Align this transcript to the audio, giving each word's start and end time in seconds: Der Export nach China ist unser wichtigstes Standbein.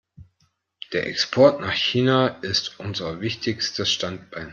Der 0.93 1.05
Export 1.05 1.61
nach 1.61 1.73
China 1.73 2.29
ist 2.41 2.79
unser 2.79 3.21
wichtigstes 3.21 3.91
Standbein. 3.91 4.49